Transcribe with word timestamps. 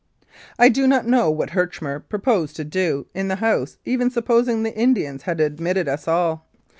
I 0.57 0.69
do 0.69 0.87
not 0.87 1.05
know 1.05 1.29
what 1.29 1.51
Herchmer 1.51 1.99
proposed 1.99 2.55
to 2.55 2.63
do 2.63 3.05
in 3.13 3.27
the 3.27 3.35
house 3.35 3.77
even 3.85 4.09
supposing 4.09 4.63
the 4.63 4.75
Indians 4.75 5.21
had 5.29 5.39
admitted 5.39 5.87
us 5.87 6.07
all. 6.07 6.47